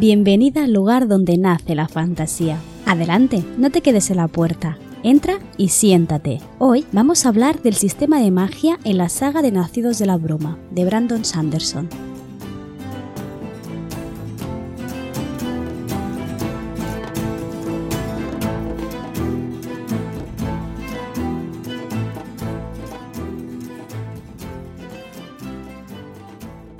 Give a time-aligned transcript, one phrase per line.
[0.00, 2.60] Bienvenida al lugar donde nace la fantasía.
[2.86, 4.78] Adelante, no te quedes en la puerta.
[5.02, 6.38] Entra y siéntate.
[6.60, 10.16] Hoy vamos a hablar del sistema de magia en la saga de Nacidos de la
[10.16, 11.88] Bruma, de Brandon Sanderson.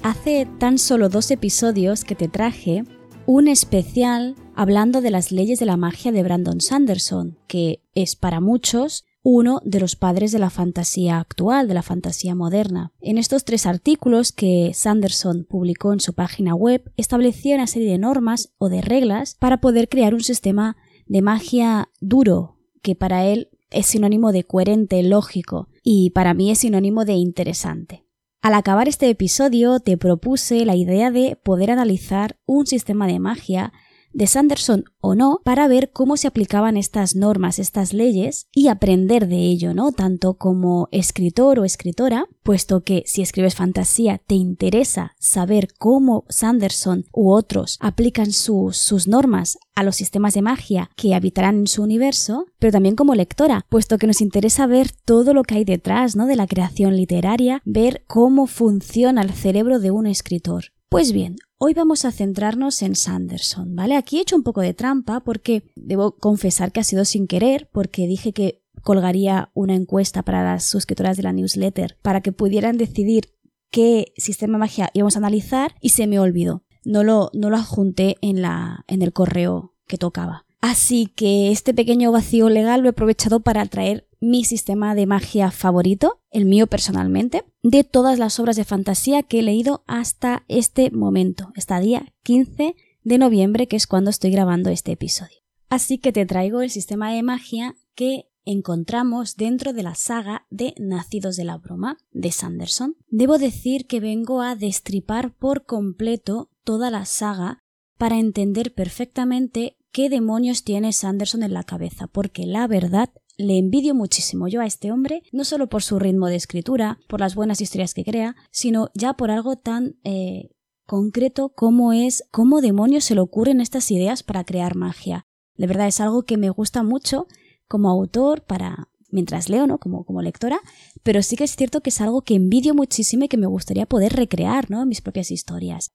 [0.05, 2.84] Hace tan solo dos episodios que te traje
[3.28, 8.41] un especial hablando de las leyes de la magia de Brandon Sanderson, que es para
[8.41, 12.91] muchos uno de los padres de la fantasía actual, de la fantasía moderna.
[13.02, 17.98] En estos tres artículos que Sanderson publicó en su página web, establecía una serie de
[17.98, 23.50] normas o de reglas para poder crear un sistema de magia duro, que para él
[23.70, 28.08] es sinónimo de coherente, lógico, y para mí es sinónimo de interesante.
[28.41, 33.72] Al acabar este episodio te propuse la idea de poder analizar un sistema de magia
[34.12, 39.28] de Sanderson o no para ver cómo se aplicaban estas normas, estas leyes y aprender
[39.28, 39.92] de ello, ¿no?
[39.92, 47.06] Tanto como escritor o escritora, puesto que si escribes fantasía te interesa saber cómo Sanderson
[47.12, 52.47] u otros aplican sus, normas a los sistemas de magia que habitarán en su universo,
[52.59, 56.27] pero también como lectora, puesto que nos interesa ver todo lo que hay detrás, ¿no?
[56.27, 60.73] De la creación literaria, ver cómo funciona el cerebro de un escritor.
[60.89, 63.97] Pues bien, hoy vamos a centrarnos en Sanderson, ¿vale?
[63.97, 67.69] Aquí he hecho un poco de trampa porque debo confesar que ha sido sin querer,
[67.73, 72.79] porque dije que colgaría una encuesta para las suscriptoras de la newsletter para que pudieran
[72.79, 73.34] decidir
[73.70, 76.64] qué sistema magia íbamos a analizar y se me olvidó.
[76.84, 80.47] No lo, no lo adjunté en, la, en el correo que tocaba.
[80.61, 85.50] Así que este pequeño vacío legal lo he aprovechado para traer mi sistema de magia
[85.50, 90.90] favorito, el mío personalmente, de todas las obras de fantasía que he leído hasta este
[90.90, 95.39] momento, hasta día 15 de noviembre, que es cuando estoy grabando este episodio.
[95.68, 100.74] Así que te traigo el sistema de magia que encontramos dentro de la saga de
[100.79, 102.96] Nacidos de la Broma de Sanderson.
[103.08, 107.62] Debo decir que vengo a destripar por completo toda la saga
[107.98, 113.94] para entender perfectamente qué demonios tiene Sanderson en la cabeza, porque la verdad le envidio
[113.94, 117.60] muchísimo yo a este hombre, no solo por su ritmo de escritura, por las buenas
[117.60, 120.50] historias que crea, sino ya por algo tan eh,
[120.86, 125.24] concreto como es cómo demonios se le ocurren estas ideas para crear magia.
[125.56, 127.28] De verdad es algo que me gusta mucho
[127.68, 129.78] como autor para mientras leo, ¿no?
[129.78, 130.60] Como, como lectora,
[131.02, 133.87] pero sí que es cierto que es algo que envidio muchísimo y que me gustaría
[133.87, 134.82] poder recrear, ¿no?
[134.82, 135.90] En mis propias historias.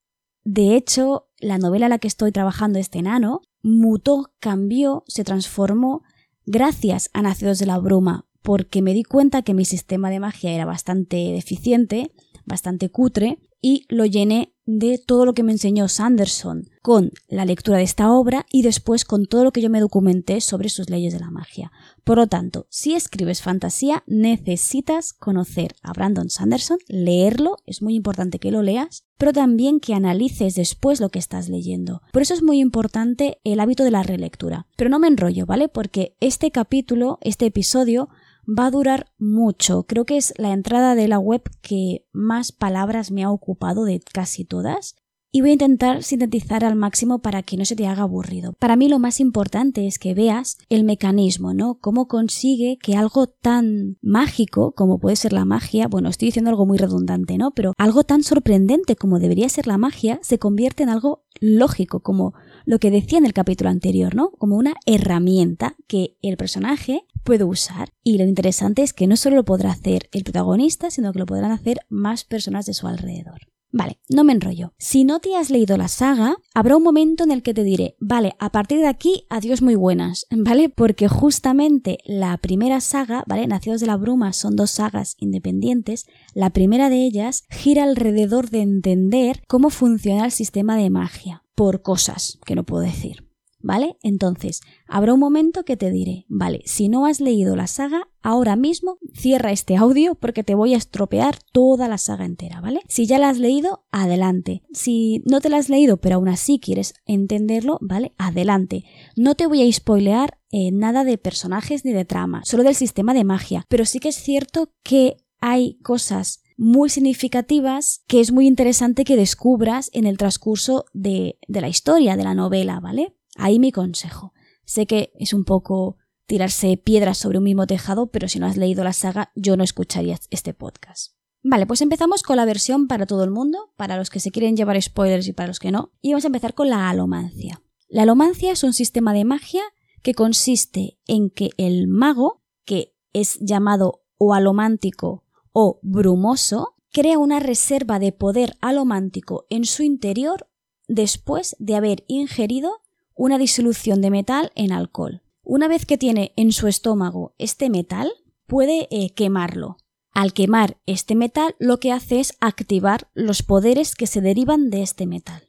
[0.45, 6.03] De hecho, la novela a la que estoy trabajando este enano mutó, cambió, se transformó
[6.45, 10.51] gracias a Nacidos de la Bruma, porque me di cuenta que mi sistema de magia
[10.51, 12.11] era bastante deficiente,
[12.45, 17.77] bastante cutre, y lo llené de todo lo que me enseñó Sanderson con la lectura
[17.77, 21.13] de esta obra y después con todo lo que yo me documenté sobre sus leyes
[21.13, 21.71] de la magia.
[22.03, 28.39] Por lo tanto, si escribes fantasía, necesitas conocer a Brandon Sanderson, leerlo, es muy importante
[28.39, 32.01] que lo leas, pero también que analices después lo que estás leyendo.
[32.11, 34.67] Por eso es muy importante el hábito de la relectura.
[34.75, 35.69] Pero no me enrollo, ¿vale?
[35.69, 38.09] Porque este capítulo, este episodio,
[38.47, 39.83] va a durar mucho.
[39.83, 43.99] Creo que es la entrada de la web que más palabras me ha ocupado de
[43.99, 44.95] casi todas.
[45.35, 48.53] Y voy a intentar sintetizar al máximo para que no se te haga aburrido.
[48.59, 51.79] Para mí lo más importante es que veas el mecanismo, ¿no?
[51.81, 56.67] Cómo consigue que algo tan mágico como puede ser la magia, bueno, estoy diciendo algo
[56.67, 57.49] muy redundante, ¿no?
[57.49, 62.35] Pero algo tan sorprendente como debería ser la magia se convierte en algo lógico, como
[62.65, 64.31] lo que decía en el capítulo anterior, ¿no?
[64.31, 67.89] Como una herramienta que el personaje puede usar.
[68.03, 71.25] Y lo interesante es que no solo lo podrá hacer el protagonista, sino que lo
[71.25, 73.53] podrán hacer más personas de su alrededor.
[73.75, 74.71] Vale, no me enrollo.
[74.77, 77.95] Si no te has leído la saga, habrá un momento en el que te diré,
[77.99, 80.69] vale, a partir de aquí, adiós muy buenas, ¿vale?
[80.69, 83.47] Porque justamente la primera saga, ¿vale?
[83.47, 86.05] Nacidos de la Bruma son dos sagas independientes.
[86.35, 91.81] La primera de ellas gira alrededor de entender cómo funciona el sistema de magia, por
[91.81, 93.27] cosas que no puedo decir.
[93.65, 93.95] ¿Vale?
[94.03, 94.59] Entonces,
[94.89, 98.97] habrá un momento que te diré, vale, si no has leído la saga, ahora mismo
[99.13, 102.81] cierra este audio porque te voy a estropear toda la saga entera, ¿vale?
[102.89, 104.63] Si ya la has leído, adelante.
[104.73, 108.13] Si no te la has leído, pero aún así quieres entenderlo, ¿vale?
[108.17, 108.83] Adelante.
[109.15, 113.13] No te voy a spoilear eh, nada de personajes ni de trama, solo del sistema
[113.13, 118.47] de magia, pero sí que es cierto que hay cosas muy significativas que es muy
[118.47, 123.15] interesante que descubras en el transcurso de, de la historia, de la novela, ¿vale?
[123.35, 124.33] Ahí mi consejo.
[124.65, 128.57] Sé que es un poco tirarse piedras sobre un mismo tejado, pero si no has
[128.57, 131.13] leído la saga, yo no escucharía este podcast.
[131.43, 134.55] Vale, pues empezamos con la versión para todo el mundo, para los que se quieren
[134.55, 137.61] llevar spoilers y para los que no, y vamos a empezar con la alomancia.
[137.89, 139.61] La alomancia es un sistema de magia
[140.01, 145.22] que consiste en que el mago, que es llamado o alomántico
[145.53, 150.49] o brumoso, crea una reserva de poder alomántico en su interior
[150.87, 152.81] después de haber ingerido
[153.15, 155.21] una disolución de metal en alcohol.
[155.43, 158.11] Una vez que tiene en su estómago este metal,
[158.47, 159.77] puede eh, quemarlo.
[160.13, 164.83] Al quemar este metal, lo que hace es activar los poderes que se derivan de
[164.83, 165.43] este metal.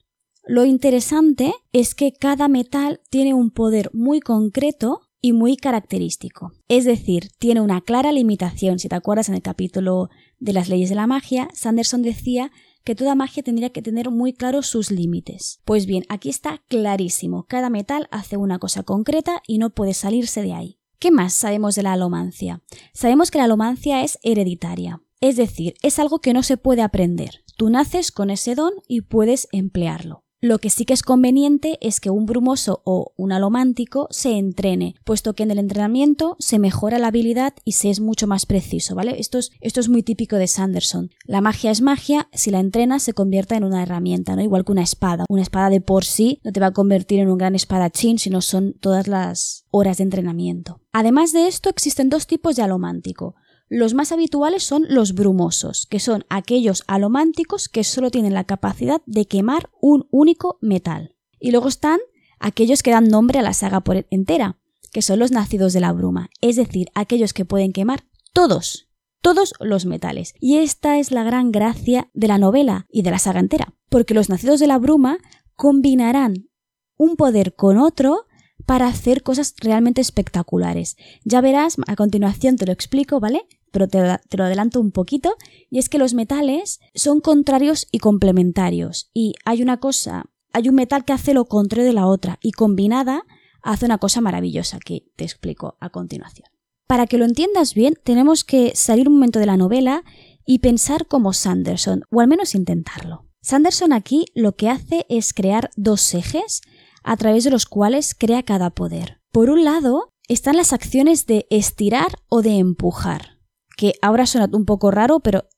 [0.47, 6.53] Lo interesante es que cada metal tiene un poder muy concreto y muy característico.
[6.69, 8.79] Es decir, tiene una clara limitación.
[8.79, 12.53] Si te acuerdas en el capítulo de las leyes de la magia, Sanderson decía
[12.85, 15.63] que toda magia tendría que tener muy claros sus límites.
[15.65, 17.47] Pues bien, aquí está clarísimo.
[17.49, 20.79] Cada metal hace una cosa concreta y no puede salirse de ahí.
[20.99, 22.63] ¿Qué más sabemos de la alomancia?
[22.93, 25.01] Sabemos que la alomancia es hereditaria.
[25.23, 27.45] Es decir, es algo que no se puede aprender.
[27.57, 30.24] Tú naces con ese don y puedes emplearlo.
[30.45, 34.95] Lo que sí que es conveniente es que un brumoso o un alomántico se entrene,
[35.03, 38.95] puesto que en el entrenamiento se mejora la habilidad y se es mucho más preciso,
[38.95, 39.19] ¿vale?
[39.19, 41.09] Esto es, muy típico de Sanderson.
[41.25, 44.43] La magia es magia, si la entrenas se convierta en una herramienta, ¿no?
[44.43, 45.25] Igual que una espada.
[45.31, 48.43] Una espada de por sí no te va a convertir en un gran espadachín, sino
[48.43, 50.83] son todas las horas de entrenamiento.
[50.93, 53.35] Además de esto, existen dos tipos de alomántico.
[53.77, 59.03] Los más habituales son los brumosos, que son aquellos alománticos que solo tienen la capacidad
[59.05, 61.17] de quemar un único metal.
[61.41, 61.99] Y luego están
[62.39, 64.61] aquellos que dan nombre a la saga por entera,
[64.93, 68.87] que son los nacidos de la bruma, es decir, aquellos que pueden quemar todos,
[69.21, 70.35] todos los metales.
[70.39, 74.15] Y esta es la gran gracia de la novela y de la saga entera, porque
[74.15, 75.19] los nacidos de la bruma
[75.57, 76.49] combinarán
[76.97, 78.27] un poder con otro
[78.67, 80.97] para hacer cosas realmente espectaculares.
[81.25, 83.49] Ya verás, a continuación te lo explico, ¿vale?
[83.75, 83.99] Pero te,
[84.37, 85.35] lo adelanto un poquito,
[85.69, 90.77] y es que los metales son contrarios y complementarios, y hay una cosa, hay un
[90.77, 93.25] metal que hace lo contrario de la otra, y combinada
[93.63, 96.47] hace una cosa maravillosa que te explico a continuación.
[96.87, 100.05] Para que lo entiendas bien, tenemos que salir un momento de la novela
[100.47, 103.27] y pensar como Sanderson, o al menos intentarlo.
[103.41, 106.61] Sanderson aquí lo que hace es crear dos ejes
[107.03, 109.21] a través de los cuales crea cada poder.
[109.33, 113.34] Por un lado, están las acciones de estirar o de empujar,
[113.77, 115.49] que ahora suena un poco raro, pero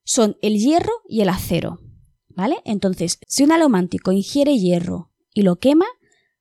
[0.04, 1.80] son el hierro y el acero.
[2.28, 2.58] ¿Vale?
[2.66, 5.86] Entonces, si un alomántico ingiere hierro y lo quema,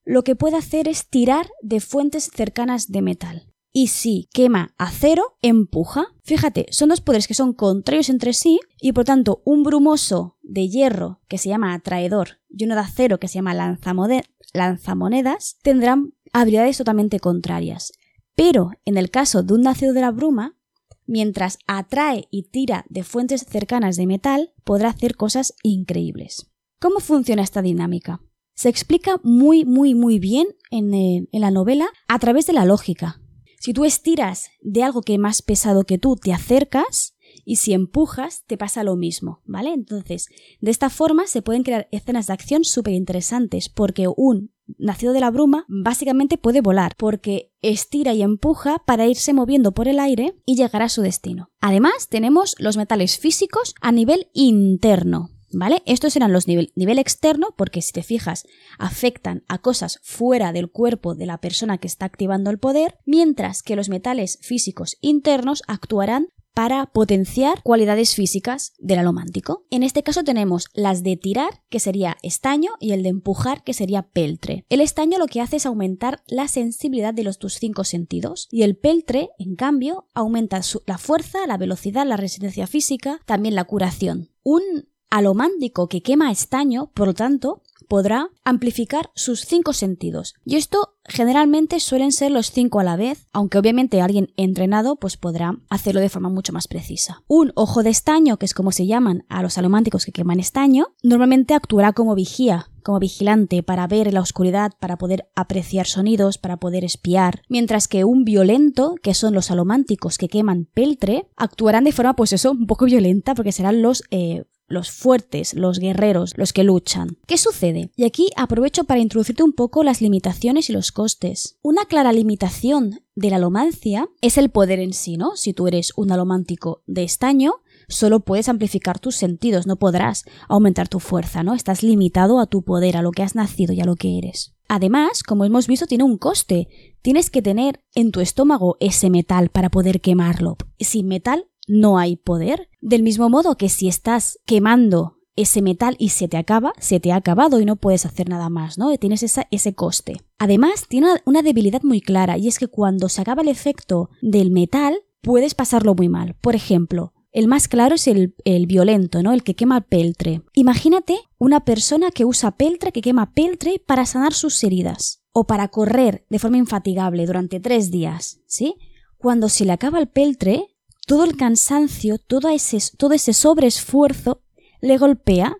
[0.04, 3.54] lo que puede hacer es tirar de fuentes cercanas de metal.
[3.80, 6.08] Y si quema acero, empuja.
[6.24, 10.68] Fíjate, son dos poderes que son contrarios entre sí y por tanto un brumoso de
[10.68, 16.80] hierro que se llama atraedor y uno de acero que se llama lanzamonedas tendrán habilidades
[16.80, 17.92] totalmente contrarias.
[18.34, 20.58] Pero en el caso de un nacido de la bruma,
[21.06, 26.50] mientras atrae y tira de fuentes cercanas de metal, podrá hacer cosas increíbles.
[26.80, 28.22] ¿Cómo funciona esta dinámica?
[28.56, 32.66] Se explica muy, muy, muy bien en, eh, en la novela a través de la
[32.66, 33.22] lógica.
[33.68, 37.74] Si tú estiras de algo que es más pesado que tú, te acercas, y si
[37.74, 39.74] empujas te pasa lo mismo, ¿vale?
[39.74, 40.30] Entonces,
[40.62, 45.20] de esta forma se pueden crear escenas de acción súper interesantes porque un nacido de
[45.20, 50.38] la bruma básicamente puede volar porque estira y empuja para irse moviendo por el aire
[50.46, 51.50] y llegar a su destino.
[51.60, 55.37] Además, tenemos los metales físicos a nivel interno.
[55.52, 55.82] ¿Vale?
[55.86, 58.46] Estos eran los nivel, nivel externo, porque si te fijas,
[58.78, 63.64] afectan a cosas fuera del cuerpo de la persona que está activando el poder, mientras
[63.64, 66.28] que los metales físicos internos actuarán
[66.58, 69.68] para potenciar cualidades físicas del alomántico.
[69.70, 73.74] En este caso tenemos las de tirar, que sería estaño, y el de empujar, que
[73.76, 74.66] sería peltre.
[74.68, 78.64] El estaño lo que hace es aumentar la sensibilidad de los tus cinco sentidos, y
[78.64, 84.32] el peltre, en cambio, aumenta la fuerza, la velocidad, la resistencia física, también la curación.
[84.42, 90.36] Un alomántico que quema estaño, por lo tanto, podrá amplificar sus cinco sentidos.
[90.46, 95.18] Y esto generalmente suelen ser los cinco a la vez, aunque obviamente alguien entrenado pues
[95.18, 97.24] podrá hacerlo de forma mucho más precisa.
[97.28, 100.88] Un ojo de estaño, que es como se llaman a los alománticos que queman estaño,
[101.02, 106.38] normalmente actuará como vigía, como vigilante para ver en la oscuridad, para poder apreciar sonidos,
[106.38, 111.86] para poder espiar, mientras que un violento, que son los alománticos que queman peltre, actuarán
[111.86, 116.34] de forma pues eso, un poco violenta porque serán los eh, los fuertes, los guerreros,
[116.38, 117.18] los que luchan.
[117.26, 117.92] ¿Qué sucede?
[117.96, 121.58] Y aquí aprovecho para introducirte un poco las limitaciones y los costes.
[121.62, 125.36] Una clara limitación de la alomancia es el poder en sí, ¿no?
[125.36, 127.56] Si tú eres un alomántico de estaño,
[127.88, 131.54] solo puedes amplificar tus sentidos, no podrás aumentar tu fuerza, ¿no?
[131.54, 134.54] Estás limitado a tu poder, a lo que has nacido y a lo que eres.
[134.68, 136.68] Además, como hemos visto, tiene un coste.
[137.02, 140.58] Tienes que tener en tu estómago ese metal para poder quemarlo.
[140.78, 142.70] Sin metal no hay poder.
[142.82, 147.12] Del mismo modo que si estás quemando ese metal y se te acaba, se te
[147.12, 148.96] ha acabado y no puedes hacer nada más, ¿no?
[148.98, 150.26] Tienes ese coste.
[150.40, 154.52] Además, tiene una debilidad muy clara y es que cuando se acaba el efecto del
[154.52, 156.36] metal, puedes pasarlo muy mal.
[156.42, 159.32] Por ejemplo, el más claro es el, el, violento, ¿no?
[159.32, 160.42] El que quema peltre.
[160.54, 165.68] Imagínate una persona que usa peltre, que quema peltre para sanar sus heridas o para
[165.68, 168.76] correr de forma infatigable durante tres días, ¿sí?
[169.18, 170.77] Cuando se le acaba el peltre,
[171.08, 174.44] todo el cansancio, todo ese, todo ese sobreesfuerzo
[174.82, 175.58] le golpea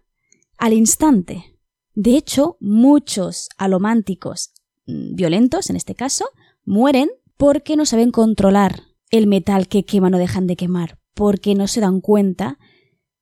[0.58, 1.58] al instante.
[1.96, 4.52] De hecho, muchos alománticos
[4.86, 6.26] mm, violentos, en este caso,
[6.66, 11.68] mueren porque no saben controlar el metal que queman o dejan de quemar, porque no
[11.68, 12.60] se dan cuenta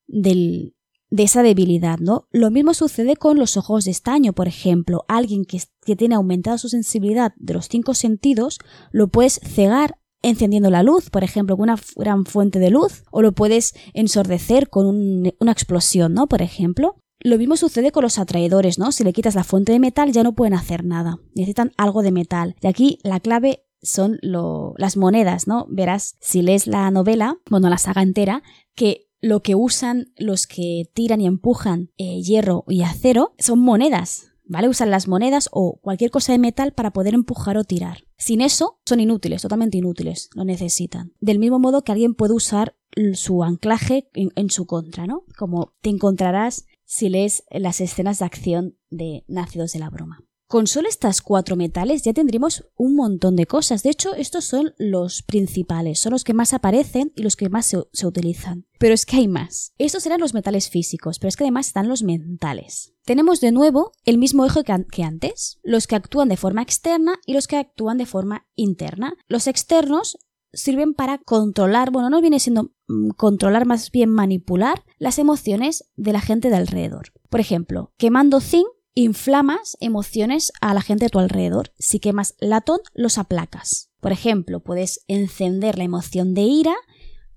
[0.08, 0.74] de
[1.16, 2.28] esa debilidad, ¿no?
[2.32, 5.06] Lo mismo sucede con los ojos de estaño, por ejemplo.
[5.08, 8.58] Alguien que, que tiene aumentada su sensibilidad de los cinco sentidos,
[8.92, 13.22] lo puedes cegar encendiendo la luz, por ejemplo, con una gran fuente de luz, o
[13.22, 16.28] lo puedes ensordecer con una explosión, ¿no?
[16.28, 16.96] Por ejemplo.
[17.22, 18.92] Lo mismo sucede con los atraedores, ¿no?
[18.92, 21.18] Si le quitas la fuente de metal ya no pueden hacer nada.
[21.34, 22.56] Necesitan algo de metal.
[22.62, 25.66] Y aquí la clave son las monedas, ¿no?
[25.70, 28.44] Verás, si lees la novela, bueno, la saga entera,
[28.76, 34.35] que lo que usan los que tiran y empujan eh, hierro y acero son monedas.
[34.46, 34.70] ¿Vale?
[34.70, 38.06] Usan las monedas o cualquier cosa de metal para poder empujar o tirar.
[38.18, 41.14] Sin eso, son inútiles, totalmente inútiles, lo necesitan.
[41.20, 42.76] Del mismo modo que alguien puede usar
[43.14, 45.26] su anclaje en, su contra, ¿no?
[45.38, 50.24] Como te encontrarás si lees las escenas de acción de Nacidos de la Broma.
[50.48, 53.82] Con solo estas cuatro metales ya tendríamos un montón de cosas.
[53.82, 57.66] De hecho, estos son los principales, son los que más aparecen y los que más
[57.66, 58.68] se, utilizan.
[58.78, 59.74] Pero es que hay más.
[59.80, 62.94] Estos eran los metales físicos, pero es que además están los mentales.
[63.06, 67.34] Tenemos de nuevo el mismo eje que, antes, los que actúan de forma externa y
[67.34, 69.16] los que actúan de forma interna.
[69.28, 70.20] Los externos
[70.54, 76.14] sirven para controlar, bueno, no viene siendo mm, controlar, más bien manipular las emociones de
[76.14, 77.14] la gente de alrededor.
[77.30, 81.74] Por ejemplo, quemando zinc inflamas emociones a la gente de tu alrededor.
[81.78, 83.92] Si quemas latón, los aplacas.
[84.00, 86.76] Por ejemplo, puedes encender la emoción de ira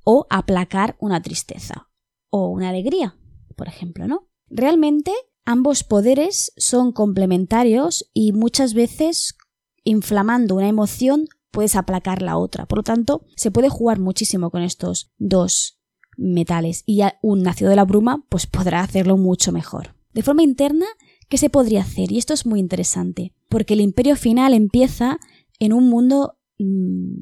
[0.05, 1.89] o aplacar una tristeza
[2.31, 3.19] o una alegría,
[3.57, 4.29] por ejemplo, ¿no?
[4.49, 5.13] Realmente
[5.45, 9.37] ambos poderes son complementarios y muchas veces
[9.85, 12.67] inflamando una emoción puedes aplacar la otra.
[12.67, 15.81] Por lo tanto, se puede jugar muchísimo con estos dos
[16.17, 19.95] metales y un nacido de la bruma pues podrá hacerlo mucho mejor.
[20.13, 20.87] De forma interna,
[21.29, 22.13] ¿Qué se podría hacer?
[22.13, 25.19] Y esto es muy interesante, porque el imperio final empieza
[25.59, 27.15] en un mundo mmm,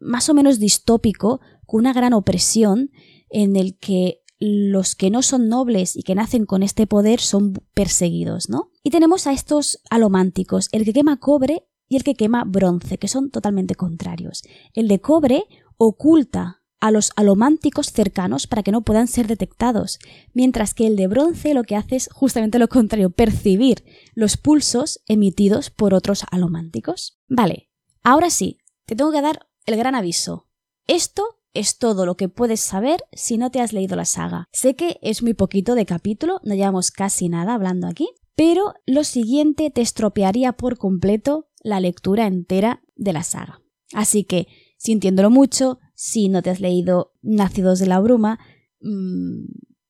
[0.00, 2.90] más o menos distópico, con una gran opresión,
[3.30, 7.54] en el que los que no son nobles y que nacen con este poder son
[7.72, 8.70] perseguidos, ¿no?
[8.82, 13.08] Y tenemos a estos alománticos, el que quema cobre y el que quema bronce, que
[13.08, 14.42] son totalmente contrarios.
[14.74, 15.44] El de cobre
[15.76, 19.98] oculta a los alománticos cercanos para que no puedan ser detectados,
[20.34, 25.00] mientras que el de bronce lo que hace es justamente lo contrario, percibir los pulsos
[25.06, 27.18] emitidos por otros alománticos.
[27.26, 27.70] Vale,
[28.02, 30.46] ahora sí, te tengo que dar el gran aviso.
[30.86, 31.24] Esto
[31.54, 34.50] es todo lo que puedes saber si no te has leído la saga.
[34.52, 39.04] Sé que es muy poquito de capítulo, no llevamos casi nada hablando aquí, pero lo
[39.04, 43.62] siguiente te estropearía por completo la lectura entera de la saga.
[43.94, 48.38] Así que, sintiéndolo mucho, si no te has leído Nacidos de la Bruma,
[48.80, 49.44] mm,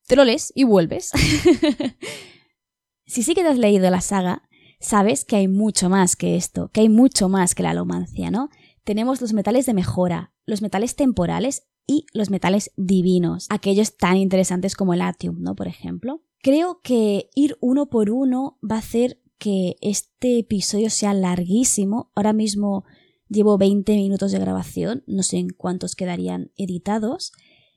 [0.07, 1.11] te lo lees y vuelves.
[3.07, 4.49] si sí que te has leído la saga,
[4.81, 8.51] sabes que hay mucho más que esto, que hay mucho más que la alomancia, ¿no?
[8.85, 14.77] Tenemos los metales de mejora, los metales temporales y los metales divinos, aquellos tan interesantes
[14.77, 15.55] como el atium, ¿no?
[15.55, 16.23] Por ejemplo.
[16.43, 22.11] Creo que ir uno por uno va a hacer que este episodio sea larguísimo.
[22.15, 22.85] Ahora mismo
[23.29, 27.33] llevo 20 minutos de grabación, no sé en cuántos quedarían editados,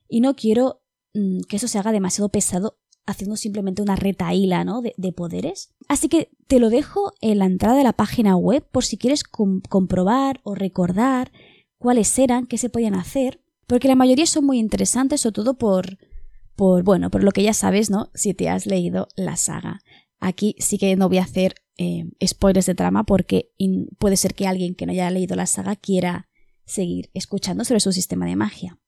[0.08, 0.82] y no quiero
[1.14, 2.78] mm, que eso se haga demasiado pesado
[3.08, 4.82] haciendo simplemente una retaíla ¿no?
[4.82, 5.74] de, poderes.
[5.88, 9.24] Así que te lo dejo en la entrada de la página web por si quieres
[9.24, 11.32] comprobar o recordar
[11.78, 15.98] cuáles eran, qué se podían hacer, porque la mayoría son muy interesantes, sobre todo por,
[16.56, 18.12] por, bueno, por lo que ya sabes, ¿no?
[18.14, 19.80] Si te has leído la saga.
[20.20, 23.52] Aquí sí que no voy a hacer eh, spoilers de trama porque
[24.00, 26.28] puede ser que alguien que no haya leído la saga quiera
[26.66, 28.80] seguir escuchando sobre su sistema de magia.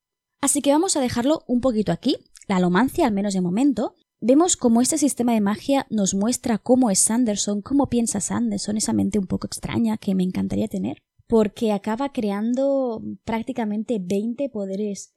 [0.42, 2.18] Así que vamos a dejarlo un poquito aquí,
[2.48, 3.96] la alomancia al menos de momento.
[4.22, 8.92] Vemos cómo este sistema de magia nos muestra cómo es Sanderson, cómo piensa Sanderson, esa
[8.92, 15.14] mente un poco extraña que me encantaría tener, porque acaba creando prácticamente 20 poderes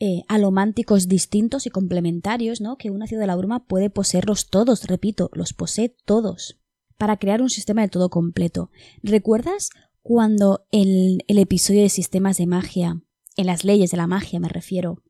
[0.00, 2.76] eh, alománticos distintos y complementarios, ¿no?
[2.76, 6.60] Que una ciudad de la bruma puede poseerlos todos, repito, los posee todos,
[6.96, 8.70] para crear un sistema de todo completo.
[9.02, 9.70] ¿Recuerdas
[10.02, 13.02] cuando en el episodio de sistemas de magia,
[13.36, 15.02] en las leyes de la magia me refiero,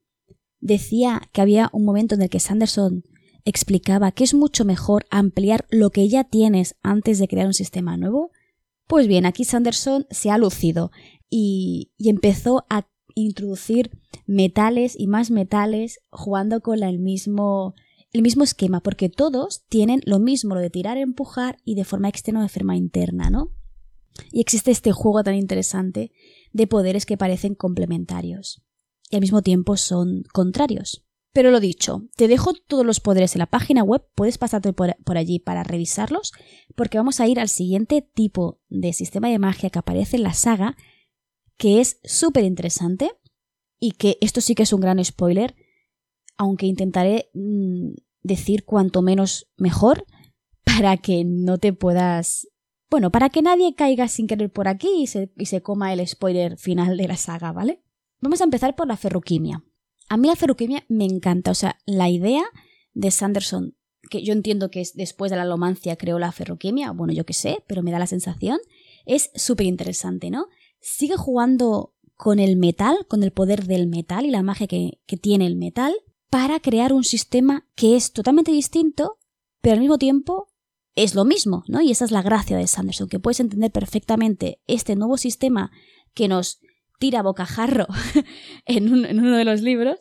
[0.58, 3.04] decía que había un momento en el que Sanderson
[3.44, 7.96] explicaba que es mucho mejor ampliar lo que ya tienes antes de crear un sistema
[7.96, 8.30] nuevo?
[8.86, 10.90] Pues bien, aquí Sanderson se ha lucido
[11.28, 12.88] y, y empezó a
[13.22, 13.90] introducir
[14.26, 17.74] metales y más metales jugando con el mismo
[18.12, 22.08] el mismo esquema, porque todos tienen lo mismo, lo de tirar, empujar y de forma
[22.08, 23.50] externa o de forma interna, ¿no?
[24.32, 26.10] Y existe este juego tan interesante
[26.52, 28.62] de poderes que parecen complementarios
[29.10, 31.04] y al mismo tiempo son contrarios.
[31.32, 34.96] Pero lo dicho, te dejo todos los poderes en la página web, puedes pasarte por,
[35.04, 36.32] por, allí para revisarlos,
[36.74, 40.32] porque vamos a ir al siguiente tipo de sistema de magia que aparece en la
[40.32, 40.76] saga,
[41.58, 43.10] que es súper interesante
[43.78, 45.54] y que esto sí que es un gran spoiler,
[46.36, 47.90] aunque intentaré mm,
[48.22, 50.06] decir cuanto menos mejor
[50.64, 52.48] para que no te puedas...
[52.90, 56.06] Bueno, para que nadie caiga sin querer por aquí y se, y se coma el
[56.08, 57.82] spoiler final de la saga, ¿vale?
[58.20, 59.62] Vamos a empezar por la ferroquimia.
[60.08, 62.44] A mí la ferroquimia me encanta, o sea, la idea
[62.94, 63.76] de Sanderson,
[64.08, 67.34] que yo entiendo que es después de la alomancia creó la ferroquimia, bueno, yo qué
[67.34, 68.58] sé, pero me da la sensación,
[69.04, 70.46] es súper interesante, ¿no?
[70.80, 75.46] Sigue jugando con el metal, con el poder del metal y la magia que, tiene
[75.46, 75.94] el metal,
[76.30, 79.18] para crear un sistema que es totalmente distinto,
[79.60, 80.48] pero al mismo tiempo
[80.94, 81.80] es lo mismo, ¿no?
[81.80, 85.70] Y esa es la gracia de Sanderson, que puedes entender perfectamente este nuevo sistema
[86.12, 86.60] que nos
[86.98, 87.86] tira bocajarro
[88.66, 89.98] en, en uno de los libros,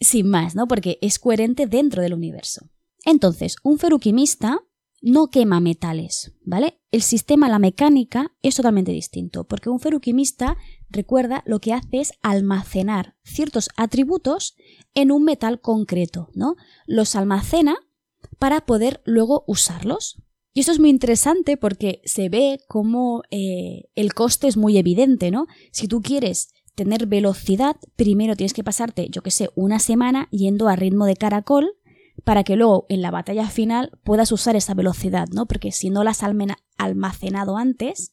[0.00, 0.66] sin más, ¿no?
[0.66, 2.70] Porque es coherente dentro del universo.
[3.04, 4.60] Entonces, un feruquimista
[5.02, 6.81] no quema metales, ¿vale?
[6.92, 10.58] El sistema, la mecánica, es totalmente distinto, porque un feruquimista,
[10.90, 14.56] recuerda, lo que hace es almacenar ciertos atributos
[14.92, 16.54] en un metal concreto, ¿no?
[16.86, 17.76] Los almacena
[18.38, 20.22] para poder luego usarlos.
[20.52, 25.30] Y esto es muy interesante porque se ve como eh, el coste es muy evidente,
[25.30, 25.46] ¿no?
[25.70, 30.68] Si tú quieres tener velocidad, primero tienes que pasarte, yo que sé, una semana yendo
[30.68, 31.72] a ritmo de caracol
[32.24, 35.46] para que luego en la batalla final puedas usar esa velocidad, ¿no?
[35.46, 36.22] Porque si no la has
[36.78, 38.12] almacenado antes,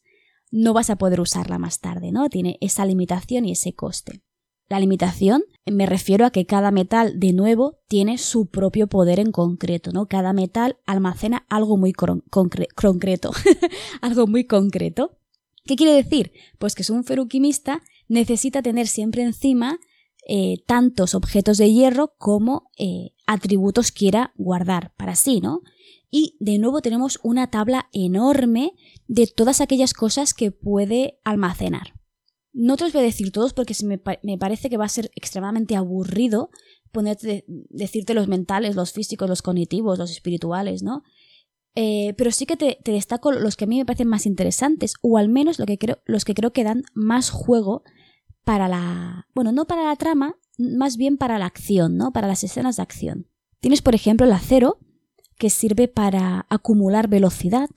[0.50, 2.28] no vas a poder usarla más tarde, ¿no?
[2.28, 4.22] Tiene esa limitación y ese coste.
[4.68, 9.32] La limitación me refiero a que cada metal, de nuevo, tiene su propio poder en
[9.32, 10.06] concreto, ¿no?
[10.06, 13.30] Cada metal almacena algo muy concreto,
[14.00, 15.18] algo muy concreto.
[15.64, 16.32] ¿Qué quiere decir?
[16.58, 19.78] Pues que es un feruquimista necesita tener siempre encima
[20.32, 25.62] eh, tantos objetos de hierro como eh, atributos quiera guardar para sí, ¿no?
[26.08, 28.74] Y de nuevo tenemos una tabla enorme
[29.08, 31.94] de todas aquellas cosas que puede almacenar.
[32.52, 33.98] No te los voy a decir todos porque me,
[34.38, 36.50] parece que va a ser extremadamente aburrido
[36.92, 41.02] ponerte, decirte los mentales, los físicos, los cognitivos, los espirituales, ¿no?
[41.74, 44.94] Eh, pero sí que te, te, destaco los que a mí me parecen más interesantes,
[45.02, 47.82] o al menos lo que creo, los que creo que dan más juego
[48.44, 52.12] para la, bueno, no para la trama, más bien para la acción, ¿no?
[52.12, 53.26] Para las escenas de acción.
[53.60, 54.78] Tienes, por ejemplo, el acero,
[55.36, 57.70] que sirve para acumular velocidad,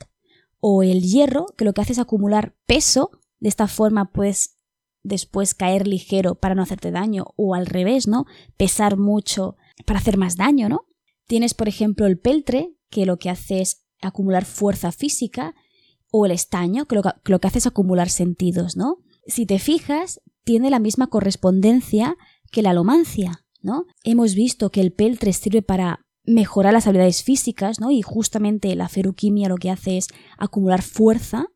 [0.59, 4.57] o el hierro, que lo que hace es acumular peso, de esta forma puedes
[5.03, 8.25] después caer ligero para no hacerte daño, o al revés, ¿no?
[8.57, 10.85] Pesar mucho para hacer más daño, ¿no?
[11.27, 15.55] Tienes, por ejemplo, el peltre, que lo que hace es acumular fuerza física,
[16.11, 18.99] o el estaño, que lo que, lo que hace es acumular sentidos, ¿no?
[19.25, 22.15] Si te fijas, tiene la misma correspondencia
[22.51, 23.85] que la alomancia, ¿no?
[24.03, 27.91] Hemos visto que el peltre sirve para mejorar las habilidades físicas, ¿no?
[27.91, 31.47] Y justamente la feruquimia lo que hace es acumular fuerza.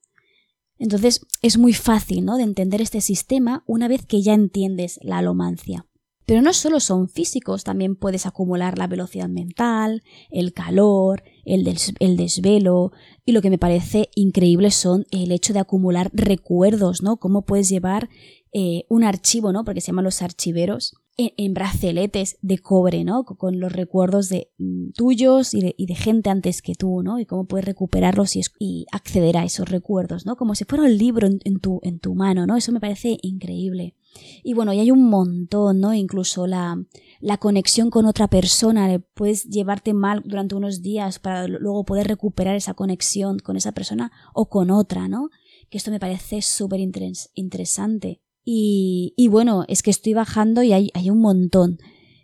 [0.77, 2.37] Entonces es muy fácil, ¿no?
[2.37, 5.85] De entender este sistema una vez que ya entiendes la alomancia.
[6.27, 12.91] Pero no solo son físicos, también puedes acumular la velocidad mental, el calor, el, desvelo,
[13.23, 17.15] y lo que me parece increíble son el hecho de acumular recuerdos, ¿no?
[17.15, 18.09] Cómo puedes llevar
[18.53, 19.63] eh, un archivo, ¿no?
[19.63, 23.25] Porque se llaman los archiveros, en, braceletes de cobre, ¿no?
[23.25, 27.19] Con los recuerdos de mm, tuyos y de, gente antes que tú, ¿no?
[27.19, 30.35] Y cómo puedes recuperarlos y, acceder a esos recuerdos, ¿no?
[30.35, 32.55] Como si fuera un libro en, tu, mano, ¿no?
[32.55, 33.95] Eso me parece increíble.
[34.43, 35.93] Y bueno, y hay un montón, ¿no?
[35.93, 36.77] Incluso la,
[37.19, 42.55] la conexión con otra persona, puedes llevarte mal durante unos días para luego poder recuperar
[42.55, 45.29] esa conexión con esa persona o con otra, ¿no?
[45.69, 48.21] Que esto me parece súper interesante.
[48.49, 51.79] Y, bueno, es que estoy bajando y hay, hay, un montón.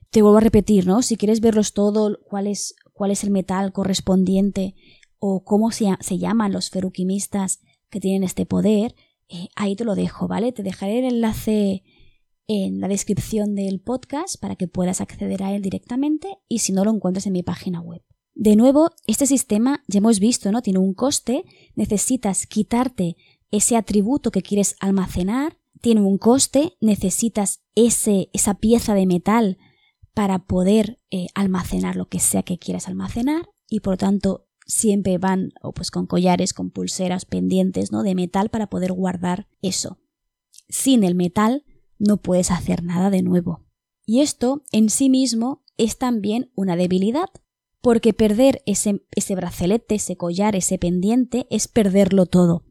[0.10, 1.02] Te vuelvo a repetir, ¿no?
[1.02, 4.74] Si quieres verlos todo, cuál es, cuál es el metal correspondiente
[5.20, 7.60] o cómo se, se llaman los feruquimistas
[7.90, 8.96] que tienen este poder,
[9.28, 10.54] eh, ahí te lo dejo, ¿vale?
[10.54, 11.84] Te dejaré el enlace
[12.48, 16.86] en la descripción del podcast para que puedas acceder a él directamente y si no
[16.86, 18.02] lo encuentras en mi página web.
[18.34, 20.62] De nuevo, este sistema ya hemos visto, ¿no?
[20.62, 21.44] Tiene un coste,
[21.76, 23.18] necesitas quitarte
[23.52, 29.58] ese atributo que quieres almacenar tiene un coste, necesitas ese, esa pieza de metal
[30.13, 35.52] para poder eh, almacenar lo que sea que quieras almacenar y por tanto siempre van
[35.62, 38.02] o pues con collares, con pulseras, pendientes, ¿no?
[38.02, 40.00] de metal para poder guardar eso.
[40.69, 41.65] Sin el metal
[42.00, 43.65] no puedes hacer nada de nuevo.
[44.06, 47.28] Y esto en sí mismo es también una debilidad,
[47.84, 52.63] porque perder ese, ese bracelete, ese collar, ese pendiente es perderlo todo.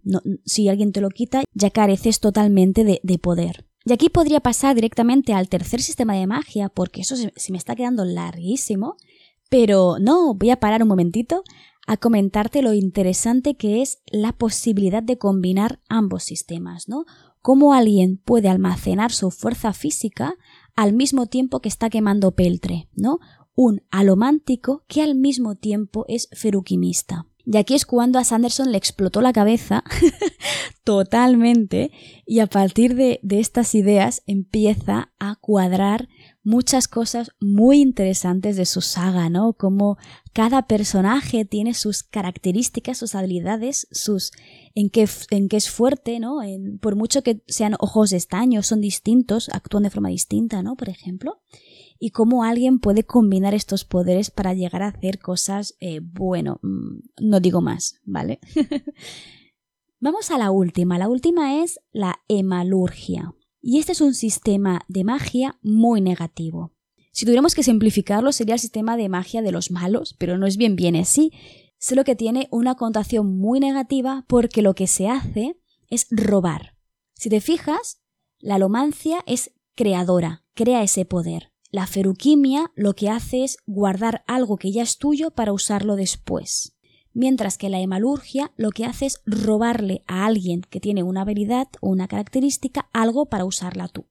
[0.46, 3.66] si alguien te lo quita, ya careces totalmente de, poder.
[3.84, 7.76] Y aquí podría pasar directamente al tercer sistema de magia, porque eso se, me está
[7.76, 8.96] quedando larguísimo.
[9.50, 11.42] Pero no, voy a parar un momentito
[11.86, 17.04] a comentarte lo interesante que es la posibilidad de combinar ambos sistemas, ¿no?
[17.42, 20.36] Cómo alguien puede almacenar su fuerza física
[20.74, 23.18] al mismo tiempo que está quemando peltre, ¿no?
[23.54, 27.26] Un alomántico que al mismo tiempo es feruquimista.
[27.44, 29.82] Y aquí es cuando a Sanderson le explotó la cabeza
[30.84, 31.90] totalmente
[32.24, 36.08] y a partir de, de, estas ideas empieza a cuadrar
[36.44, 39.54] muchas cosas muy interesantes de su saga, ¿no?
[39.54, 39.96] Como
[40.32, 44.30] cada personaje tiene sus características, sus habilidades, sus
[44.76, 46.44] en qué, en qué es fuerte, ¿no?
[46.44, 50.76] En, por mucho que sean ojos estaños, son distintos, actúan de forma distinta, ¿no?
[50.76, 51.40] Por ejemplo
[52.04, 56.98] y cómo alguien puede combinar estos poderes para llegar a hacer cosas, eh, bueno, mm,
[57.20, 58.40] no digo más, ¿vale?
[60.00, 60.98] Vamos a la última.
[60.98, 63.36] La última es la hemalurgia.
[63.60, 66.74] Y este es un sistema de magia muy negativo.
[67.12, 70.56] Si tuviéramos que simplificarlo, sería el sistema de magia de los malos, pero no es
[70.56, 71.30] bien bien así,
[71.78, 75.56] solo que tiene una connotación muy negativa porque lo que se hace
[75.88, 76.76] es robar.
[77.14, 78.02] Si te fijas,
[78.40, 81.51] la alomancia es creadora, crea ese poder.
[81.72, 86.76] La feruquimia lo que hace es guardar algo que ya es tuyo para usarlo después.
[87.14, 91.68] Mientras que la hemalurgia lo que hace es robarle a alguien que tiene una habilidad
[91.80, 94.04] o una característica algo para usarla tú.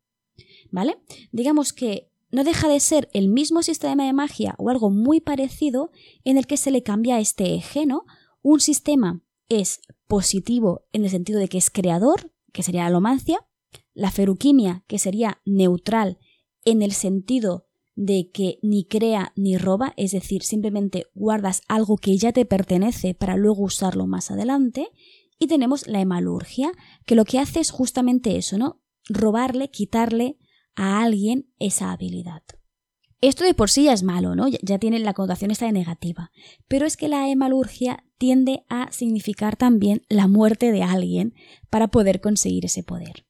[0.72, 0.98] ¿Vale?
[1.32, 5.92] Digamos que no deja de ser el mismo sistema de magia o algo muy parecido
[6.24, 8.06] en el que se le cambia este eje, ¿no?
[8.42, 13.46] Un sistema es positivo en el sentido de que es creador, que sería la alomancia,
[13.94, 16.18] la feruquimia, que sería neutral
[16.66, 22.18] en el sentido de que ni crea ni roba, es decir, simplemente guardas algo que
[22.18, 24.88] ya te pertenece para luego usarlo más adelante.
[25.40, 26.72] Y tenemos la hemalurgia,
[27.06, 28.82] que lo que hace es justamente eso, ¿no?
[29.10, 30.38] Robarle, quitarle
[30.76, 32.44] a alguien esa habilidad.
[33.22, 34.48] Esto de por sí ya es malo, ¿no?
[34.48, 36.32] Ya tiene la connotación esta de negativa.
[36.68, 41.36] Pero es que la hemalurgia tiende a significar también la muerte de alguien
[41.70, 43.26] para poder conseguir ese poder.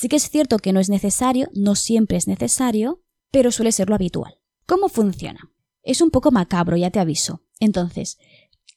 [0.00, 3.90] Sí que es cierto que no es necesario, no siempre es necesario, pero suele ser
[3.90, 4.40] lo habitual.
[4.64, 5.52] ¿Cómo funciona?
[5.82, 7.42] Es un poco macabro, ya te aviso.
[7.58, 8.16] Entonces,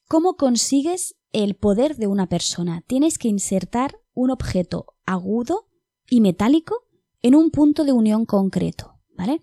[0.10, 2.84] ¿cómo consigues el poder de una persona?
[2.88, 5.70] Tienes que insertar un objeto agudo
[6.10, 6.90] y metálico
[7.22, 9.40] en un punto de unión concreto, ¿vale?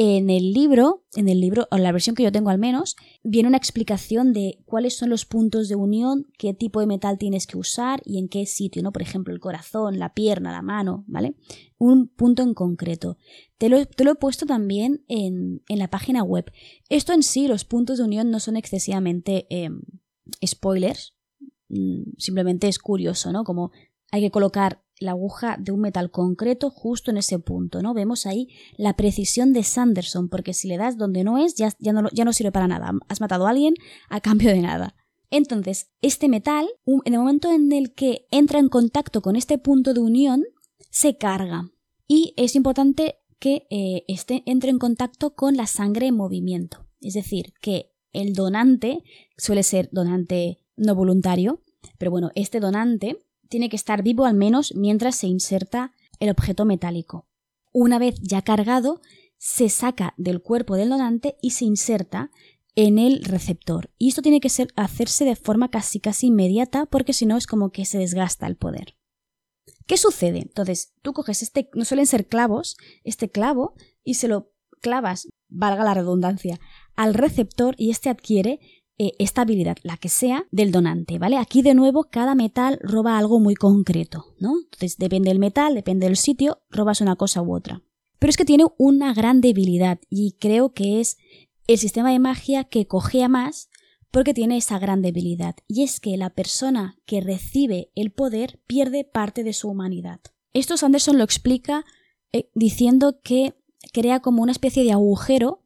[0.00, 3.48] En el libro, en el libro, o la versión que yo tengo al menos, viene
[3.48, 7.58] una explicación de cuáles son los puntos de unión, qué tipo de metal tienes que
[7.58, 8.92] usar y en qué sitio, ¿no?
[8.92, 11.34] Por ejemplo, el corazón, la pierna, la mano, ¿vale?
[11.78, 13.18] Un punto en concreto.
[13.58, 16.48] Te lo, te lo he puesto también en, en, la página web.
[16.88, 19.82] Esto en sí, los puntos de unión no son excesivamente em,
[20.46, 21.16] spoilers.
[21.70, 23.42] Mm, simplemente es curioso, ¿no?
[23.42, 23.72] Como
[24.12, 27.94] hay que colocar la aguja de un metal concreto justo en ese punto, ¿no?
[27.94, 31.92] Vemos ahí la precisión de Sanderson, porque si le das donde no es, ya, ya,
[31.92, 32.92] no, ya no sirve para nada.
[33.08, 33.74] Has matado a alguien
[34.08, 34.94] a cambio de nada.
[35.30, 39.92] Entonces, este metal, en el momento en el que entra en contacto con este punto
[39.92, 40.44] de unión,
[40.90, 41.70] se carga.
[42.06, 46.86] Y es importante que eh, este entre en contacto con la sangre en movimiento.
[47.00, 49.04] Es decir, que el donante
[49.36, 51.62] suele ser donante no voluntario,
[51.98, 56.64] pero bueno, este donante tiene que estar vivo al menos mientras se inserta el objeto
[56.64, 57.26] metálico.
[57.72, 59.00] Una vez ya cargado,
[59.36, 62.30] se saca del cuerpo del donante y se inserta
[62.74, 63.90] en el receptor.
[63.98, 67.70] Y esto tiene que hacerse de forma casi casi inmediata porque si no es como
[67.70, 68.96] que se desgasta el poder.
[69.86, 70.40] ¿Qué sucede?
[70.40, 75.82] Entonces, tú coges este, no suelen ser clavos, este clavo y se lo clavas, valga
[75.82, 76.60] la redundancia,
[76.94, 78.60] al receptor y este adquiere
[78.98, 81.36] eh, esta habilidad, la que sea, del donante, ¿vale?
[81.36, 84.54] Aquí de nuevo cada metal roba algo muy concreto, ¿no?
[84.64, 87.82] Entonces depende del metal, depende del sitio, robas una cosa u otra.
[88.18, 91.16] Pero es que tiene una gran debilidad y creo que es
[91.68, 93.68] el sistema de magia que cogea más
[94.10, 99.04] porque tiene esa gran debilidad y es que la persona que recibe el poder pierde
[99.04, 100.20] parte de su humanidad.
[100.54, 101.84] Esto Sanderson lo explica
[102.32, 103.54] eh, diciendo que
[103.92, 105.62] crea como una especie de agujero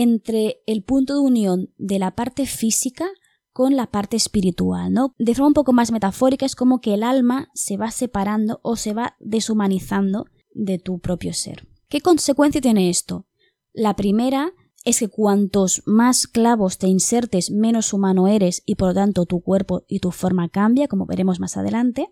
[0.00, 3.08] entre el punto de unión de la parte física
[3.52, 5.12] con la parte espiritual, ¿no?
[5.18, 8.76] De forma un poco más metafórica es como que el alma se va separando o
[8.76, 11.66] se va deshumanizando de tu propio ser.
[11.88, 13.26] ¿Qué consecuencia tiene esto?
[13.72, 14.52] La primera
[14.84, 19.40] es que cuantos más clavos te insertes, menos humano eres y por lo tanto tu
[19.40, 22.06] cuerpo y tu forma cambia, como veremos más adelante.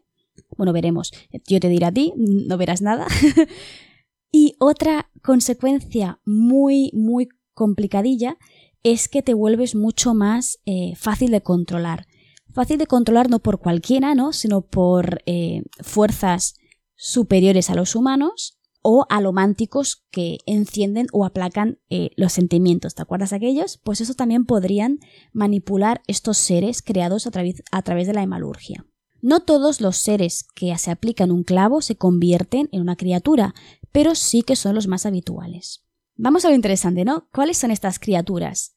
[0.56, 1.12] Bueno, veremos.
[1.46, 3.06] Yo te diré a ti, no verás nada.
[4.32, 8.38] y otra consecuencia muy, muy complicadilla
[8.84, 12.06] es que te vuelves mucho más eh, fácil de controlar.
[12.52, 14.32] Fácil de controlar no por cualquiera, ¿no?
[14.32, 16.54] sino por eh, fuerzas
[16.94, 22.94] superiores a los humanos o alománticos que encienden o aplacan eh, los sentimientos.
[22.94, 23.78] ¿Te acuerdas de aquellos?
[23.78, 25.00] Pues eso también podrían
[25.32, 27.30] manipular estos seres creados a,
[27.72, 28.86] a través de la hemalurgia.
[29.20, 33.54] No todos los seres que se aplican un clavo se convierten en una criatura,
[33.90, 35.85] pero sí que son los más habituales.
[36.16, 37.28] Vamos a lo interesante, ¿no?
[37.32, 38.76] ¿Cuáles son estas criaturas?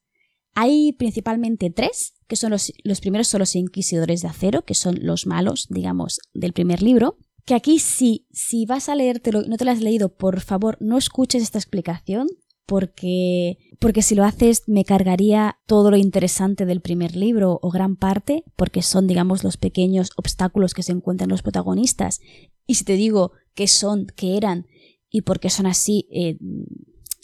[0.55, 2.71] Hay principalmente tres, que son los,
[3.01, 7.17] primeros son los inquisidores de acero, que son los malos, digamos, del primer libro.
[7.45, 10.77] Que aquí sí, si vas a leértelo y no te lo has leído, por favor,
[10.81, 12.27] no escuches esta explicación,
[12.65, 17.95] porque, porque si lo haces me cargaría todo lo interesante del primer libro o gran
[17.95, 22.19] parte, porque son, digamos, los pequeños obstáculos que se encuentran los protagonistas.
[22.67, 24.67] Y si te digo qué son, qué eran
[25.09, 26.37] y por qué son así, eh,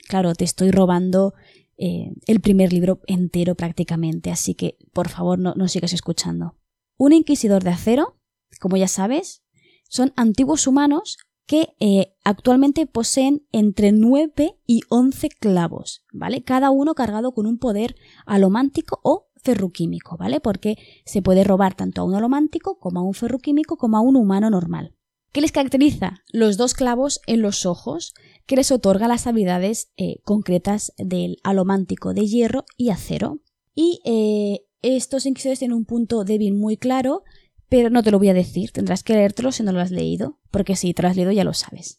[0.08, 1.34] claro, te estoy robando
[1.78, 6.56] eh, el primer libro entero prácticamente, así que por favor no, sigas escuchando.
[6.98, 8.18] Un inquisidor de acero,
[8.62, 9.44] como ya sabes,
[9.90, 16.44] son antiguos humanos que eh, actualmente poseen entre 9 y 11 clavos, ¿vale?
[16.44, 20.40] Cada uno cargado con un poder alomántico o ferroquímico, ¿vale?
[20.40, 24.16] Porque se puede robar tanto a un alomántico como a un ferroquímico como a un
[24.16, 24.95] humano normal.
[25.36, 26.24] ¿Qué les caracteriza?
[26.32, 28.14] Los dos clavos en los ojos
[28.46, 33.42] que les otorga las habilidades eh, concretas del alomántico de hierro y acero.
[33.74, 37.24] Y eh, estos inquisidores tienen un punto débil muy claro,
[37.68, 40.40] pero no te lo voy a decir, tendrás que leértelo si no lo has leído,
[40.52, 41.98] porque si te lo has leído ya lo sabes.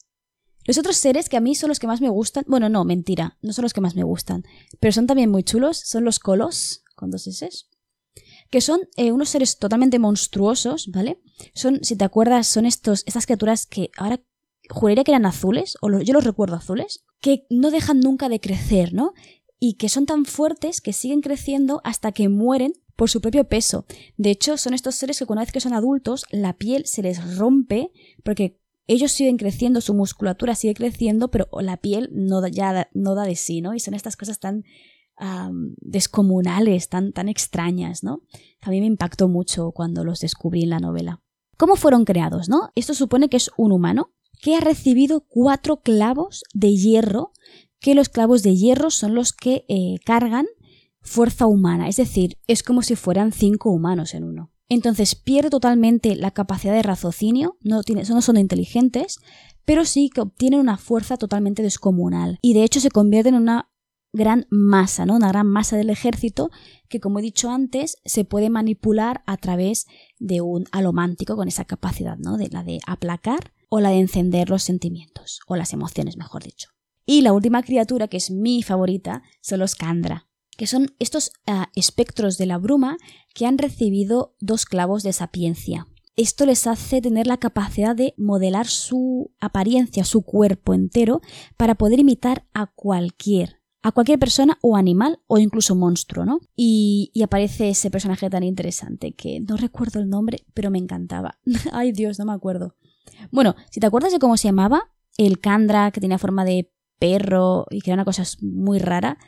[0.64, 3.36] Los otros seres que a mí son los que más me gustan, bueno, no, mentira,
[3.42, 4.44] no son los que más me gustan,
[4.80, 7.50] pero son también muy chulos, son los colos, con dos S,
[8.50, 11.20] que son eh, unos seres totalmente monstruosos, ¿vale?
[11.54, 14.20] Son, si te acuerdas, son estos, estas criaturas que ahora
[14.68, 18.92] juraría que eran azules, o yo los recuerdo azules, que no dejan nunca de crecer,
[18.92, 19.14] ¿no?
[19.58, 23.86] Y que son tan fuertes que siguen creciendo hasta que mueren por su propio peso.
[24.16, 27.36] De hecho, son estos seres que una vez que son adultos, la piel se les
[27.36, 27.90] rompe
[28.24, 33.24] porque ellos siguen creciendo, su musculatura sigue creciendo, pero la piel no, ya no da
[33.24, 33.74] de sí, ¿no?
[33.74, 34.64] Y son estas cosas tan
[35.80, 38.22] descomunales, tan, tan extrañas, ¿no?
[38.60, 41.22] A mí me impactó mucho cuando los descubrí en la novela.
[41.56, 42.70] ¿Cómo fueron creados, no?
[42.74, 44.10] Esto supone que es un humano
[44.42, 47.32] que ha recibido cuatro clavos de hierro,
[47.80, 50.46] que los clavos de hierro son los que eh, cargan
[51.00, 54.50] fuerza humana, es decir, es como si fueran cinco humanos en uno.
[54.68, 59.20] Entonces pierde totalmente la capacidad de raciocinio, no, no son inteligentes,
[59.64, 63.70] pero sí que obtienen una fuerza totalmente descomunal y de hecho se convierte en una
[64.16, 65.14] gran masa, ¿no?
[65.14, 66.50] Una gran masa del ejército
[66.88, 69.86] que, como he dicho antes, se puede manipular a través
[70.18, 72.36] de un alomántico con esa capacidad, ¿no?
[72.36, 76.70] De la de aplacar o la de encender los sentimientos, o las emociones, mejor dicho.
[77.04, 81.70] Y la última criatura, que es mi favorita, son los Kandra, que son estos ah,
[81.74, 82.96] espectros de la bruma
[83.34, 85.86] que han recibido dos clavos de sapiencia.
[86.16, 91.20] esto les hace tener la capacidad de modelar su apariencia, su cuerpo entero,
[91.58, 96.40] para poder imitar a cualquier, a cualquier persona o animal o incluso monstruo, ¿no?
[96.56, 101.38] Y, aparece ese personaje tan interesante que no recuerdo el nombre, pero me encantaba.
[101.72, 102.74] Ay Dios, no me acuerdo.
[103.30, 107.66] Bueno, si te acuerdas de cómo se llamaba, el Kandra, que tenía forma de perro
[107.70, 109.18] y que era una cosa muy rara,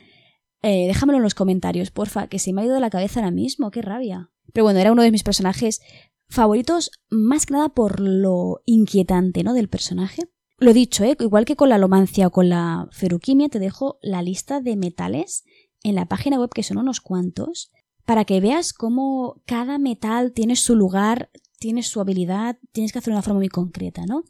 [0.63, 3.31] eh, déjamelo en los comentarios, porfa, que se me ha ido de la cabeza ahora
[3.31, 4.33] mismo, qué rabia.
[4.53, 5.81] Pero bueno, era uno de mis personajes
[6.29, 9.55] favoritos más que nada por lo inquietante, ¿no?
[9.55, 10.25] Del personaje.
[10.59, 11.17] Lo dicho, ¿eh?
[11.21, 15.45] igual que con la alomancia o con la feruquimia, te dejo la lista de metales
[15.83, 17.71] en la página web, que son unos cuantos,
[18.05, 23.15] para que veas cómo cada metal tiene su lugar, tiene su habilidad, tienes que hacerlo
[23.15, 24.25] de una forma muy concreta, ¿no?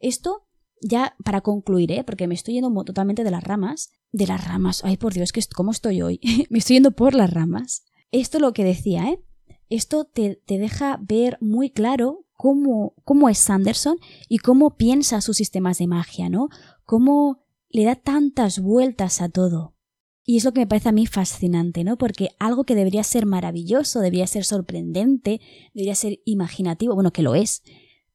[0.00, 0.46] Esto,
[0.80, 2.04] ya para concluir, ¿eh?
[2.04, 5.42] porque me estoy yendo totalmente de las ramas, de las ramas, ay por Dios, que
[5.54, 6.20] ¿cómo estoy hoy?
[6.50, 7.84] me estoy yendo por las ramas.
[8.10, 9.22] Esto lo que decía, ¿eh?
[9.68, 15.78] esto te, deja ver muy claro cómo, cómo es Sanderson y cómo piensa sus sistemas
[15.78, 16.48] de magia, ¿no?
[16.84, 19.76] Cómo le da tantas vueltas a todo.
[20.24, 21.96] Y es lo que me parece a mí fascinante, ¿no?
[21.96, 25.40] Porque algo que debería ser maravilloso, debería ser sorprendente,
[25.72, 27.62] debería ser imaginativo, bueno, que lo es,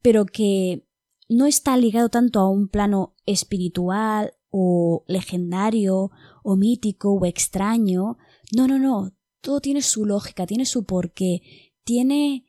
[0.01, 0.85] pero que
[1.29, 6.11] no está ligado tanto a un plano espiritual o legendario
[6.43, 8.17] o mítico o extraño.
[8.53, 11.41] No, no, no todo tiene su lógica, tiene su porqué,
[11.85, 12.46] tiene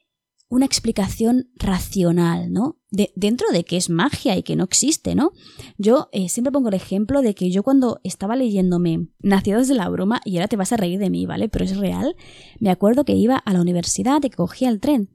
[0.49, 2.79] una explicación racional, ¿no?
[2.91, 5.33] De, dentro de que es magia y que no existe, ¿no?
[5.77, 9.89] Yo eh, siempre pongo el ejemplo de que yo cuando estaba leyéndome Nacidos de la
[9.89, 11.49] Bruma, y ahora te vas a reír de mí, ¿vale?
[11.49, 12.17] Pero es real,
[12.61, 15.11] me acuerdo que iba a la universidad y que cogía el tren.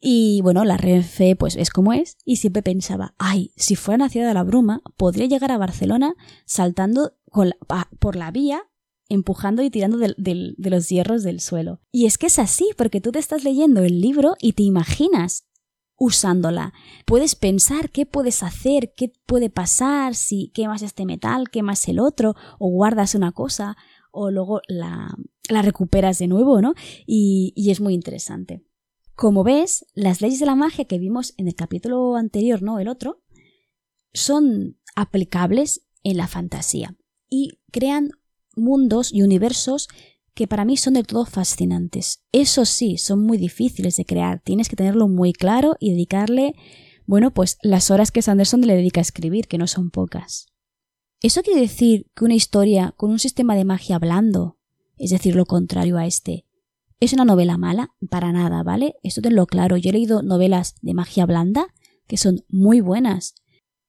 [0.00, 4.28] Y bueno, la Renfe pues es como es, y siempre pensaba, ay, si fuera Nacida
[4.28, 6.14] de la Bruma, podría llegar a Barcelona
[6.46, 7.14] saltando
[7.98, 8.62] por la vía
[9.08, 11.80] empujando y tirando de, los hierros del suelo.
[11.92, 15.46] Y es que es así, porque tú te estás leyendo el libro y te imaginas
[15.96, 16.72] usándola.
[17.06, 22.34] Puedes pensar qué puedes hacer, qué puede pasar si quemas este metal, quemas el otro,
[22.58, 23.76] o guardas una cosa,
[24.10, 25.14] o luego la,
[25.48, 26.74] la recuperas de nuevo, ¿no?
[27.06, 28.64] Y, y es muy interesante.
[29.14, 32.88] Como ves, las leyes de la magia que vimos en el capítulo anterior, no el
[32.88, 33.22] otro,
[34.12, 36.96] son aplicables en la fantasía
[37.28, 38.10] y crean
[38.56, 39.88] mundos y universos
[40.34, 42.22] que para mí son de todo fascinantes.
[42.32, 46.54] Eso sí, son muy difíciles de crear, tienes que tenerlo muy claro y dedicarle,
[47.06, 50.46] bueno, pues las horas que Sanderson le dedica a escribir, que no son pocas.
[51.22, 54.58] ¿Eso quiere decir que una historia con un sistema de magia blando,
[54.98, 56.44] es decir, lo contrario a este,
[57.00, 57.94] es una novela mala?
[58.10, 58.96] Para nada, ¿vale?
[59.02, 59.76] Esto tenlo claro.
[59.76, 61.68] Yo he leído novelas de magia blanda
[62.06, 63.34] que son muy buenas,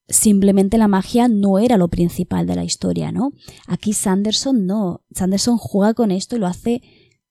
[0.08, 3.34] simplemente la magia no era lo principal de la historia, ¿no?
[3.68, 5.04] Aquí Sanderson no.
[5.12, 6.82] Sanderson juega con esto y lo hace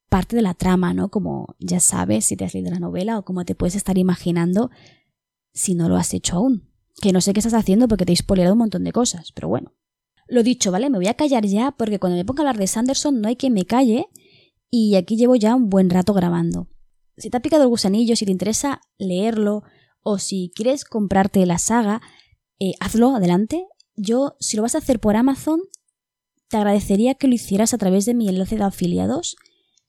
[0.08, 1.10] parte de la trama, ¿no?
[1.10, 4.70] Como ya sabes si te has leído la novela o como te puedes estar imaginando
[5.52, 6.70] si no lo has hecho aún.
[7.00, 9.48] Que no sé qué estás haciendo porque te he spoileado un montón de cosas, pero
[9.48, 9.72] bueno.
[10.26, 10.90] Lo dicho, ¿vale?
[10.90, 13.37] Me voy a callar ya porque cuando me ponga a hablar de Sanderson no hay
[13.37, 14.06] que me calle
[14.70, 16.68] y aquí llevo ya un buen rato grabando.
[17.16, 19.62] Si te ha picado el gusanillo, si te interesa leerlo
[20.02, 22.00] o si quieres comprarte la saga,
[22.70, 23.66] eh, hazlo, adelante.
[23.96, 25.61] Yo, si lo vas a hacer por Amazon,
[26.48, 29.37] te agradecería que lo hicieras a través de mi enlace de afiliados.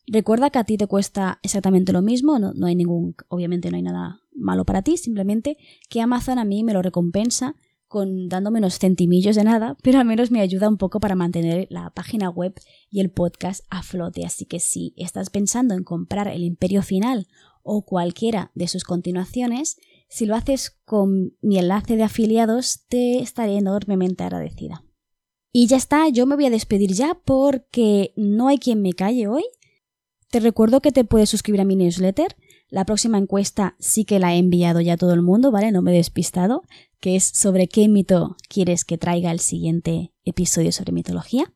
[0.07, 3.77] Recuerda que a ti te cuesta exactamente lo mismo, no, no hay ningún, obviamente no
[3.77, 5.57] hay nada malo para ti, simplemente
[5.89, 7.55] que Amazon a mí me lo recompensa
[7.87, 11.67] con dándome unos centimillos de nada, pero al menos me ayuda un poco para mantener
[11.69, 12.53] la página web
[12.89, 14.25] y el podcast a flote.
[14.25, 17.27] Así que si estás pensando en comprar el Imperio Final
[17.63, 23.57] o cualquiera de sus continuaciones, si lo haces con mi enlace de afiliados, te estaré
[23.57, 24.83] enormemente agradecida.
[25.51, 29.27] Y ya está, yo me voy a despedir ya porque no hay quien me calle
[29.27, 29.43] hoy.
[30.29, 32.35] Te recuerdo que te puedes suscribir a mi newsletter.
[32.67, 35.71] La próxima encuesta sí que la he enviado ya a todo el mundo, ¿vale?
[35.71, 36.63] No me he despistado,
[36.99, 41.53] que es sobre qué mito quieres que traiga el siguiente episodio sobre mitología.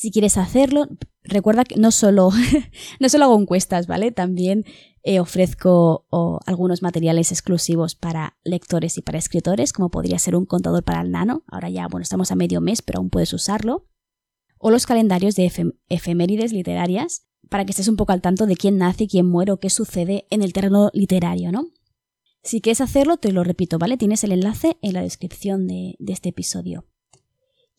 [0.00, 0.86] Si quieres hacerlo,
[1.24, 2.30] recuerda que no solo,
[3.00, 4.12] no solo hago encuestas, ¿vale?
[4.12, 4.64] También
[5.02, 6.06] eh, ofrezco
[6.46, 11.10] algunos materiales exclusivos para lectores y para escritores, como podría ser un contador para el
[11.10, 11.42] nano.
[11.48, 13.88] Ahora ya, bueno, estamos a medio mes, pero aún puedes usarlo.
[14.58, 15.50] O los calendarios de
[15.88, 19.58] efemérides literarias, para que estés un poco al tanto de quién nace, quién muere o
[19.58, 21.66] qué sucede en el terreno literario, ¿no?
[22.44, 23.96] Si quieres hacerlo, te lo repito, ¿vale?
[23.96, 26.86] Tienes el enlace en la descripción de este episodio.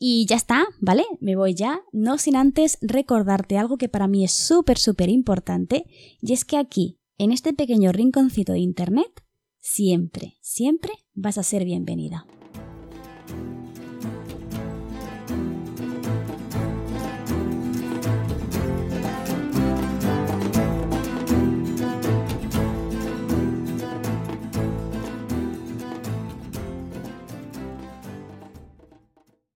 [0.02, 1.04] Y ya está, ¿vale?
[1.20, 5.86] Me voy ya, no sin antes recordarte algo que para mí es súper, súper importante,
[6.22, 9.12] y es que aquí, en este pequeño rinconcito de Internet,
[9.60, 12.26] siempre, siempre vas a ser bienvenida.